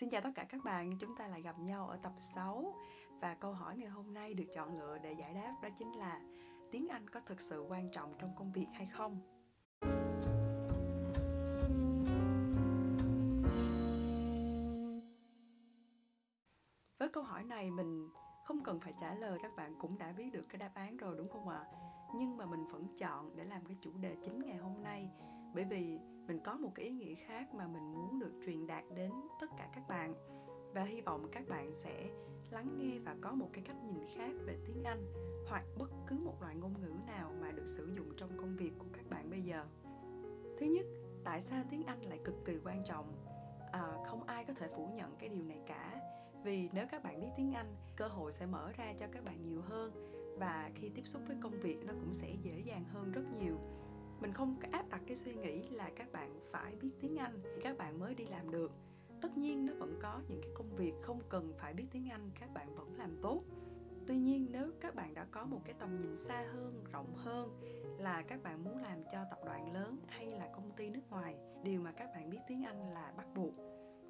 [0.00, 2.74] Xin chào tất cả các bạn, chúng ta lại gặp nhau ở tập 6
[3.20, 6.20] Và câu hỏi ngày hôm nay được chọn lựa để giải đáp đó chính là
[6.70, 9.20] Tiếng Anh có thực sự quan trọng trong công việc hay không?
[16.98, 18.08] Với câu hỏi này mình
[18.44, 21.14] không cần phải trả lời các bạn cũng đã biết được cái đáp án rồi
[21.18, 21.64] đúng không ạ?
[22.14, 25.10] Nhưng mà mình vẫn chọn để làm cái chủ đề chính ngày hôm nay
[25.54, 25.98] bởi vì
[26.30, 29.10] mình có một cái ý nghĩa khác mà mình muốn được truyền đạt đến
[29.40, 30.14] tất cả các bạn
[30.74, 32.10] và hy vọng các bạn sẽ
[32.50, 35.06] lắng nghe và có một cái cách nhìn khác về tiếng Anh
[35.48, 38.72] hoặc bất cứ một loại ngôn ngữ nào mà được sử dụng trong công việc
[38.78, 39.64] của các bạn bây giờ.
[40.58, 40.86] Thứ nhất,
[41.24, 43.12] tại sao tiếng Anh lại cực kỳ quan trọng?
[43.72, 46.00] À, không ai có thể phủ nhận cái điều này cả
[46.44, 49.42] vì nếu các bạn biết tiếng Anh, cơ hội sẽ mở ra cho các bạn
[49.42, 49.92] nhiều hơn
[50.38, 53.56] và khi tiếp xúc với công việc nó cũng sẽ dễ dàng hơn rất nhiều
[54.20, 57.62] mình không áp đặt cái suy nghĩ là các bạn phải biết tiếng anh thì
[57.62, 58.72] các bạn mới đi làm được.
[59.22, 62.30] Tất nhiên nó vẫn có những cái công việc không cần phải biết tiếng anh,
[62.40, 63.42] các bạn vẫn làm tốt.
[64.06, 67.60] Tuy nhiên nếu các bạn đã có một cái tầm nhìn xa hơn, rộng hơn
[67.98, 71.36] là các bạn muốn làm cho tập đoàn lớn hay là công ty nước ngoài,
[71.64, 73.54] điều mà các bạn biết tiếng anh là bắt buộc.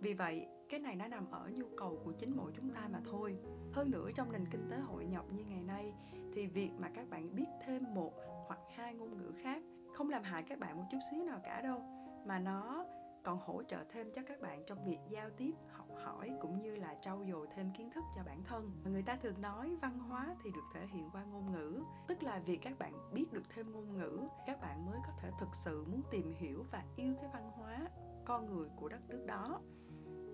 [0.00, 3.00] Vì vậy, cái này nó nằm ở nhu cầu của chính mỗi chúng ta mà
[3.10, 3.36] thôi.
[3.72, 5.92] Hơn nữa trong nền kinh tế hội nhập như ngày nay
[6.34, 8.12] thì việc mà các bạn biết thêm một
[8.46, 9.62] hoặc hai ngôn ngữ khác
[9.98, 11.82] không làm hại các bạn một chút xíu nào cả đâu
[12.26, 12.86] mà nó
[13.24, 16.76] còn hỗ trợ thêm cho các bạn trong việc giao tiếp học hỏi cũng như
[16.76, 18.70] là trau dồi thêm kiến thức cho bản thân.
[18.84, 22.38] Người ta thường nói văn hóa thì được thể hiện qua ngôn ngữ tức là
[22.46, 25.84] việc các bạn biết được thêm ngôn ngữ các bạn mới có thể thực sự
[25.84, 27.88] muốn tìm hiểu và yêu cái văn hóa
[28.24, 29.60] con người của đất nước đó.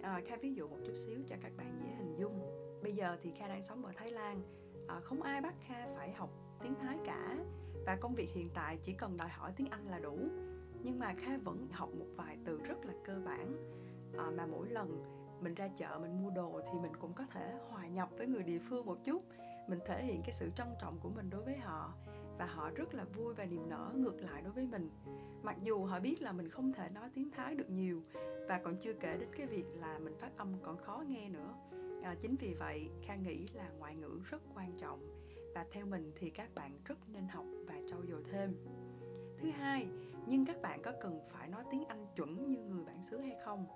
[0.02, 2.40] À, kha ví dụ một chút xíu cho các bạn dễ hình dung.
[2.82, 4.42] Bây giờ thì kha đang sống ở thái lan.
[4.88, 6.30] À, không ai bắt kha phải học
[6.62, 7.33] tiếng thái cả
[7.86, 10.18] và công việc hiện tại chỉ cần đòi hỏi tiếng Anh là đủ.
[10.82, 13.56] Nhưng mà Kha vẫn học một vài từ rất là cơ bản.
[14.18, 15.02] À, mà mỗi lần
[15.40, 18.42] mình ra chợ mình mua đồ thì mình cũng có thể hòa nhập với người
[18.42, 19.24] địa phương một chút.
[19.68, 21.92] Mình thể hiện cái sự trân trọng của mình đối với họ.
[22.38, 24.90] Và họ rất là vui và niềm nở ngược lại đối với mình.
[25.42, 28.02] Mặc dù họ biết là mình không thể nói tiếng thái được nhiều
[28.48, 31.54] và còn chưa kể đến cái việc là mình phát âm còn khó nghe nữa.
[32.02, 35.00] À, chính vì vậy kha nghĩ là ngoại ngữ rất quan trọng
[35.54, 38.56] và theo mình thì các bạn rất nên học và trau dồi thêm.
[39.38, 39.88] Thứ hai
[40.26, 43.36] nhưng các bạn có cần phải nói tiếng anh chuẩn như người bản xứ hay
[43.44, 43.66] không?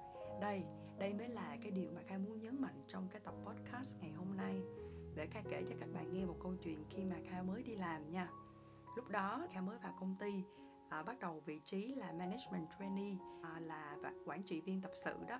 [0.40, 0.64] Đây
[0.98, 4.12] đây mới là cái điều mà khai muốn nhấn mạnh trong cái tập podcast ngày
[4.12, 4.62] hôm nay.
[5.14, 7.74] Để khai kể cho các bạn nghe một câu chuyện khi mà khai mới đi
[7.74, 8.30] làm nha.
[8.96, 10.44] Lúc đó khai mới vào công ty
[10.88, 13.96] à, bắt đầu vị trí là management trainee à, là
[14.26, 15.38] quản trị viên tập sự đó.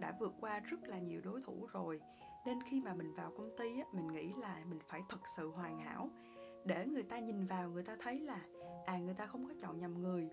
[0.00, 2.00] Đã vượt qua rất là nhiều đối thủ rồi
[2.46, 5.50] nên khi mà mình vào công ty á, mình nghĩ là mình phải thật sự
[5.50, 6.10] hoàn hảo
[6.64, 8.40] để người ta nhìn vào người ta thấy là
[8.86, 10.30] à người ta không có chọn nhầm người.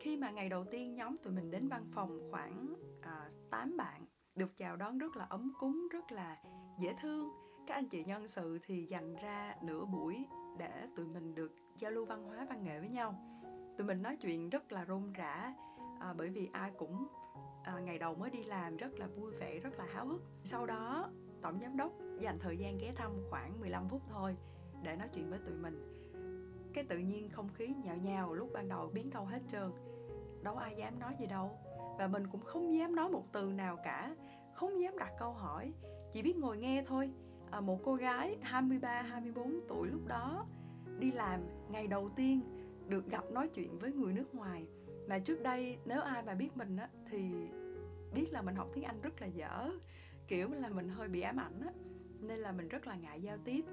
[0.00, 4.06] Khi mà ngày đầu tiên nhóm tụi mình đến văn phòng khoảng à, 8 bạn
[4.34, 6.36] được chào đón rất là ấm cúng rất là
[6.80, 7.28] dễ thương.
[7.66, 10.26] Các anh chị nhân sự thì dành ra nửa buổi
[10.58, 13.14] để tụi mình được giao lưu văn hóa văn nghệ với nhau.
[13.78, 15.54] Tụi mình nói chuyện rất là rôm rã
[16.00, 17.06] à, bởi vì ai cũng
[17.64, 20.22] à, ngày đầu mới đi làm rất là vui vẻ rất là háo hức.
[20.44, 21.10] Sau đó
[21.42, 24.36] tổng giám đốc dành thời gian ghé thăm khoảng 15 phút thôi
[24.82, 25.86] để nói chuyện với tụi mình.
[26.74, 29.70] Cái tự nhiên không khí nhạo nhào lúc ban đầu biến đâu hết trơn
[30.42, 31.58] đâu ai dám nói gì đâu.
[31.98, 34.14] Và mình cũng không dám nói một từ nào cả
[34.52, 35.72] không dám đặt câu hỏi
[36.12, 37.10] chỉ biết ngồi nghe thôi.
[37.50, 40.46] À, một cô gái 23 24 tuổi lúc đó
[40.98, 42.40] đi làm ngày đầu tiên
[42.88, 44.66] được gặp nói chuyện với người nước ngoài
[45.10, 47.18] mà trước đây nếu ai mà biết mình á thì
[48.14, 49.70] biết là mình học tiếng anh rất là dở.
[50.28, 51.72] Kiểu là mình hơi bị ám ảnh á
[52.20, 53.64] nên là mình rất là ngại giao tiếp.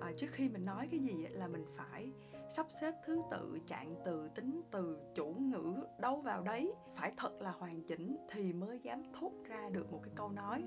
[0.00, 2.12] À, trước khi mình nói cái gì là mình phải
[2.50, 6.72] sắp xếp thứ tự trạng từ tính từ chủ ngữ đâu vào đấy.
[6.96, 10.64] Phải thật là hoàn chỉnh thì mới dám thốt ra được một cái câu nói.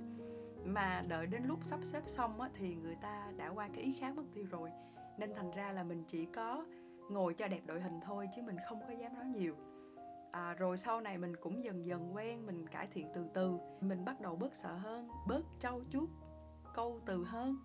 [0.66, 3.94] Mà đợi đến lúc sắp xếp xong á, thì người ta đã qua cái ý
[4.00, 4.70] khác mất tiêu rồi.
[5.18, 6.66] Nên thành ra là mình chỉ có
[7.10, 9.56] ngồi cho đẹp đội hình thôi chứ mình không có dám nói nhiều
[10.32, 13.58] à, rồi sau này mình cũng dần dần quen mình cải thiện từ từ.
[13.82, 16.10] Mình bắt đầu bớt sợ hơn bớt trau chuốt
[16.74, 17.58] câu từ hơn.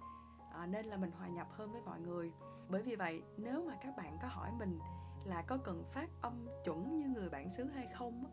[0.53, 2.33] À, nên là mình hòa nhập hơn với mọi người.
[2.69, 4.79] Bởi vì vậy nếu mà các bạn có hỏi mình
[5.25, 8.25] là có cần phát âm chuẩn như người bản xứ hay không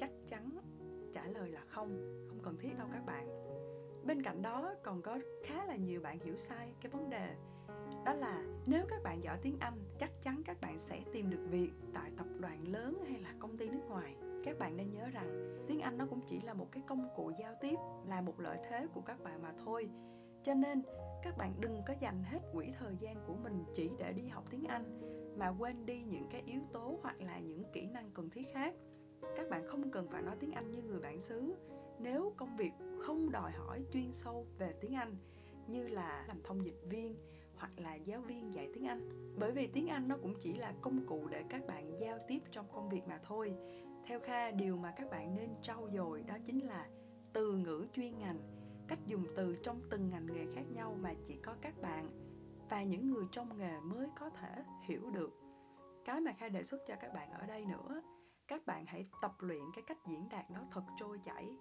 [0.00, 0.58] chắc chắn
[1.12, 1.88] trả lời là không
[2.28, 3.28] không cần thiết đâu các bạn.
[4.04, 7.36] Bên cạnh đó còn có khá là nhiều bạn hiểu sai cái vấn đề
[8.08, 11.46] đó là nếu các bạn giỏi tiếng Anh, chắc chắn các bạn sẽ tìm được
[11.50, 14.16] việc tại tập đoàn lớn hay là công ty nước ngoài.
[14.44, 17.32] Các bạn nên nhớ rằng, tiếng Anh nó cũng chỉ là một cái công cụ
[17.40, 17.76] giao tiếp,
[18.06, 19.88] là một lợi thế của các bạn mà thôi.
[20.44, 20.82] Cho nên,
[21.22, 24.44] các bạn đừng có dành hết quỹ thời gian của mình chỉ để đi học
[24.50, 25.00] tiếng Anh,
[25.38, 28.74] mà quên đi những cái yếu tố hoặc là những kỹ năng cần thiết khác.
[29.36, 31.54] Các bạn không cần phải nói tiếng Anh như người bản xứ.
[31.98, 35.16] Nếu công việc không đòi hỏi chuyên sâu về tiếng Anh,
[35.66, 37.16] như là làm thông dịch viên
[37.58, 39.08] hoặc là giáo viên dạy tiếng Anh.
[39.38, 42.42] Bởi vì tiếng Anh nó cũng chỉ là công cụ để các bạn giao tiếp
[42.50, 43.54] trong công việc mà thôi.
[44.06, 46.88] Theo Kha, điều mà các bạn nên trau dồi đó chính là
[47.32, 48.38] từ ngữ chuyên ngành,
[48.88, 52.10] cách dùng từ trong từng ngành nghề khác nhau mà chỉ có các bạn
[52.70, 55.40] và những người trong nghề mới có thể hiểu được.
[56.04, 58.02] Cái mà Kha đề xuất cho các bạn ở đây nữa,
[58.48, 61.56] các bạn hãy tập luyện cái cách diễn đạt nó thật trôi chảy.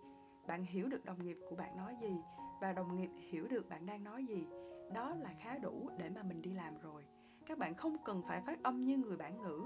[0.48, 2.16] Bạn hiểu được đồng nghiệp của bạn nói gì
[2.62, 4.48] và đồng nghiệp hiểu được bạn đang nói gì
[4.94, 7.04] đó là khá đủ để mà mình đi làm rồi.
[7.45, 9.62] Các bạn không cần phải phát âm như người bản ngữ,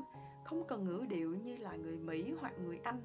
[0.45, 3.01] không cần ngữ điệu như là người mỹ hoặc người anh.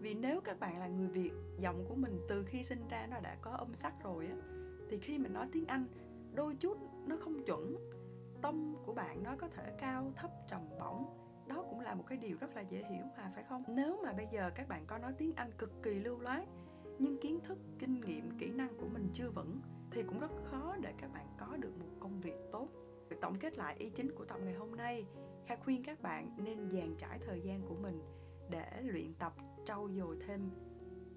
[0.00, 3.20] Vì nếu các bạn là người việt, giọng của mình từ khi sinh ra nó
[3.20, 4.36] đã có âm sắc rồi á,
[4.90, 5.86] thì khi mình nói tiếng anh,
[6.34, 7.76] đôi chút nó không chuẩn.
[8.42, 11.06] Tông của bạn nó có thể cao, thấp, trầm bổng.
[11.46, 13.64] Đó cũng là một cái điều rất là dễ hiểu mà, phải không?
[13.68, 16.48] Nếu mà bây giờ các bạn có nói tiếng anh cực kỳ lưu loát
[16.98, 19.60] nhưng kiến thức, kinh nghiệm, kỹ năng của mình chưa vững
[19.90, 22.68] thì cũng rất khó để các bạn có được một công việc tốt.
[23.20, 25.06] Tổng kết lại ý chính của tập ngày hôm nay,
[25.46, 28.00] kha khuyên các bạn nên dàn trải thời gian của mình
[28.50, 29.34] để luyện tập,
[29.64, 30.50] trau dồi thêm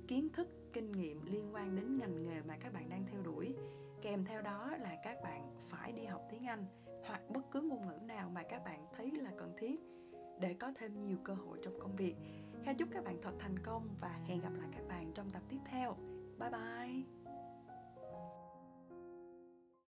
[0.07, 3.56] kiến thức, kinh nghiệm liên quan đến ngành nghề mà các bạn đang theo đuổi.
[4.01, 6.66] Kèm theo đó là các bạn phải đi học tiếng anh
[7.06, 9.80] hoặc bất cứ ngôn ngữ nào mà các bạn thấy là cần thiết
[10.39, 12.16] để có thêm nhiều cơ hội trong công việc.
[12.66, 15.42] Kha chúc các bạn thật thành công và hẹn gặp lại các bạn trong tập
[15.50, 15.96] tiếp theo.
[16.40, 17.21] Bye bye!